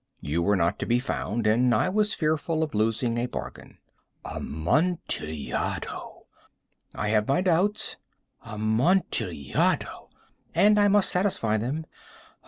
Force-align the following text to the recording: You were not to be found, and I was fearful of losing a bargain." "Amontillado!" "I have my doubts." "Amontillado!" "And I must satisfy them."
You 0.19 0.41
were 0.41 0.55
not 0.55 0.79
to 0.79 0.87
be 0.87 0.97
found, 0.97 1.45
and 1.45 1.75
I 1.75 1.87
was 1.87 2.15
fearful 2.15 2.63
of 2.63 2.73
losing 2.73 3.19
a 3.19 3.27
bargain." 3.27 3.77
"Amontillado!" 4.25 6.25
"I 6.95 7.09
have 7.09 7.27
my 7.27 7.41
doubts." 7.41 7.97
"Amontillado!" 8.43 10.09
"And 10.55 10.79
I 10.79 10.87
must 10.87 11.11
satisfy 11.11 11.57
them." 11.57 11.85